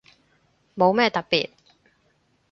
[0.75, 1.51] 冇咩特別